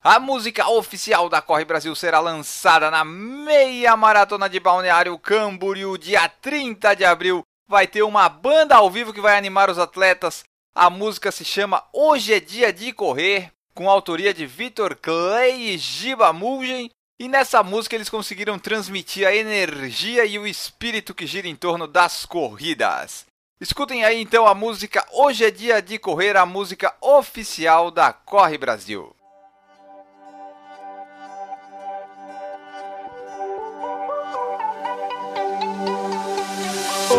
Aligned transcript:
A 0.00 0.20
música 0.20 0.68
oficial 0.68 1.28
da 1.28 1.42
Corre 1.42 1.64
Brasil 1.64 1.92
será 1.92 2.20
lançada 2.20 2.88
na 2.88 3.04
meia 3.04 3.96
maratona 3.96 4.48
de 4.48 4.60
Balneário 4.60 5.18
Camboriú, 5.18 5.98
dia 5.98 6.28
30 6.28 6.94
de 6.94 7.04
abril. 7.04 7.42
Vai 7.66 7.88
ter 7.88 8.04
uma 8.04 8.28
banda 8.28 8.76
ao 8.76 8.88
vivo 8.88 9.12
que 9.12 9.20
vai 9.20 9.36
animar 9.36 9.68
os 9.68 9.76
atletas. 9.76 10.44
A 10.72 10.88
música 10.88 11.32
se 11.32 11.44
chama 11.44 11.84
Hoje 11.92 12.32
é 12.32 12.38
Dia 12.38 12.72
de 12.72 12.92
Correr, 12.92 13.50
com 13.74 13.90
autoria 13.90 14.32
de 14.32 14.46
Vitor 14.46 14.94
Clay 14.94 15.74
e 15.74 15.76
Giba 15.76 16.32
Mulgen. 16.32 16.90
E 17.18 17.26
nessa 17.26 17.64
música 17.64 17.96
eles 17.96 18.08
conseguiram 18.08 18.56
transmitir 18.56 19.26
a 19.26 19.34
energia 19.34 20.24
e 20.24 20.38
o 20.38 20.46
espírito 20.46 21.12
que 21.12 21.26
gira 21.26 21.48
em 21.48 21.56
torno 21.56 21.88
das 21.88 22.24
corridas. 22.24 23.26
Escutem 23.60 24.04
aí 24.04 24.22
então 24.22 24.46
a 24.46 24.54
música 24.54 25.04
Hoje 25.12 25.44
é 25.44 25.50
Dia 25.50 25.82
de 25.82 25.98
Correr, 25.98 26.36
a 26.36 26.46
música 26.46 26.94
oficial 27.00 27.90
da 27.90 28.12
Corre 28.12 28.56
Brasil. 28.56 29.17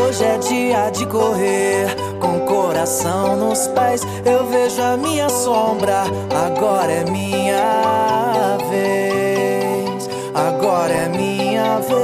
Hoje 0.02 0.24
é 0.24 0.38
dia 0.38 0.90
de 0.90 1.06
correr, 1.06 1.96
com 2.20 2.40
coração 2.42 3.36
nos 3.36 3.68
pés. 3.68 4.02
Eu 4.26 4.46
vejo 4.48 4.82
a 4.82 4.96
minha 4.98 5.30
sombra, 5.30 6.04
agora 6.34 6.92
é 6.92 7.04
minha 7.04 8.58
vez. 8.70 10.10
Agora 10.34 10.94
é 10.94 11.10
minha 11.10 11.80
vez. 11.80 12.00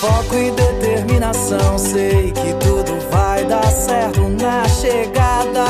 Foco 0.00 0.34
e 0.34 0.50
determinação, 0.50 1.78
sei 1.78 2.32
que 2.32 2.54
tudo 2.54 2.98
vai 3.10 3.44
dar 3.44 3.70
certo 3.70 4.20
na 4.28 4.66
chegada. 4.68 5.64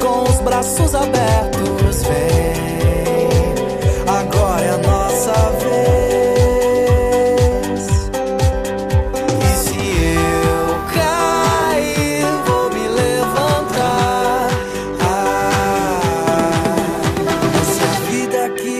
Com 0.00 0.22
os 0.30 0.40
braços 0.40 0.94
abertos, 0.94 1.61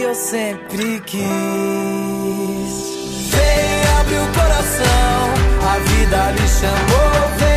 eu 0.02 0.14
sempre 0.14 1.00
quis. 1.00 1.22
Vem, 3.30 3.84
abre 4.00 4.16
o 4.16 4.26
coração, 4.38 5.20
a 5.70 5.78
vida 5.78 6.30
lhe 6.32 6.48
chamou. 6.48 7.12
Vem, 7.38 7.51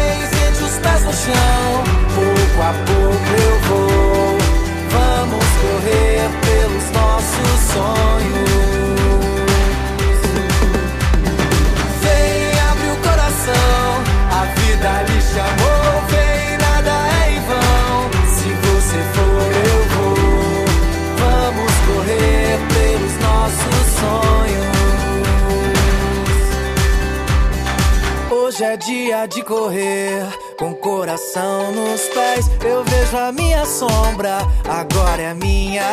Hoje 28.55 28.63
é 28.63 28.77
dia 28.77 29.25
de 29.25 29.43
correr, 29.43 30.23
com 30.57 30.73
coração 30.75 31.73
nos 31.73 31.99
pés. 32.03 32.49
Eu 32.63 32.85
vejo 32.85 33.17
a 33.17 33.29
minha 33.29 33.65
sombra, 33.65 34.37
agora 34.63 35.21
é 35.21 35.33
minha 35.33 35.89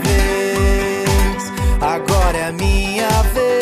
vez. 0.00 1.52
Agora 1.80 2.38
é 2.38 2.52
minha 2.52 3.08
vez. 3.34 3.56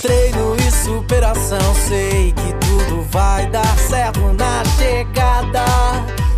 Treino 0.00 0.54
e 0.54 0.70
superação, 0.70 1.74
sei 1.88 2.32
que 2.32 2.54
tudo 2.64 3.02
vai 3.10 3.50
dar 3.50 3.76
certo 3.76 4.20
na 4.34 4.64
chegada. 4.78 5.64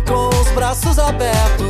Com 0.07 0.29
os 0.41 0.47
braços 0.53 0.97
abertos, 0.97 1.68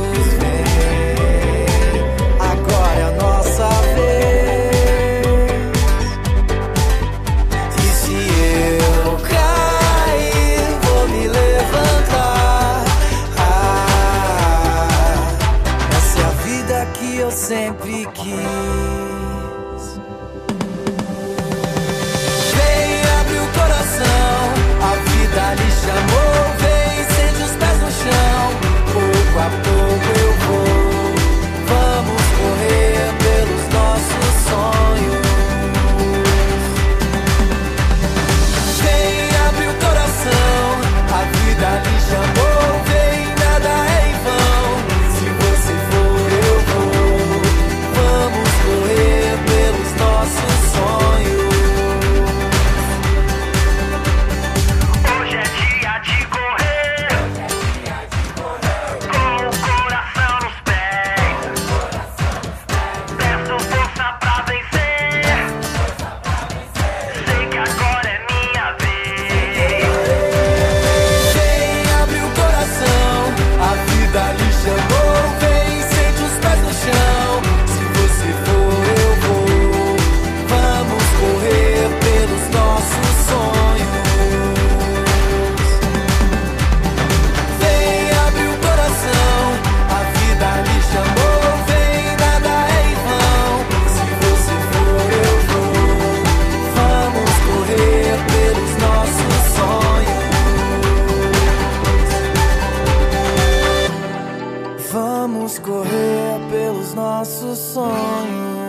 correr 105.80 106.38
pelos 106.50 106.94
nossos 106.94 107.58
sonhos. 107.58 108.59